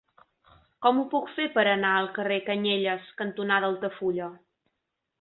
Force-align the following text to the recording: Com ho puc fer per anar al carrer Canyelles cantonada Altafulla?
Com 0.85 1.01
ho 1.01 1.03
puc 1.11 1.29
fer 1.35 1.45
per 1.59 1.67
anar 1.75 1.93
al 1.99 2.11
carrer 2.17 2.41
Canyelles 2.49 3.15
cantonada 3.23 3.73
Altafulla? 3.73 4.35